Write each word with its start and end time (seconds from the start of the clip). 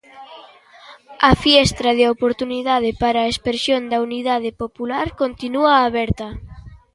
A 1.29 1.31
fiestra 1.43 1.89
de 1.99 2.05
oportunidade 2.15 2.89
para 3.01 3.19
a 3.21 3.31
expresión 3.33 3.81
da 3.91 3.97
unidade 4.07 4.49
popular 4.61 5.07
continúa 5.21 5.73
aberta. 5.89 6.27